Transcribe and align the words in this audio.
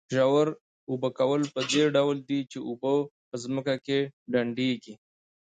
ژور 0.13 0.47
اوبه 0.89 1.09
کول 1.19 1.41
په 1.53 1.61
دې 1.71 1.83
ډول 1.95 2.17
دي 2.29 2.39
چې 2.51 2.57
اوبه 2.67 2.93
په 3.29 3.35
ځمکه 3.43 3.75
کې 3.85 3.99
ډنډېږي. 4.31 4.93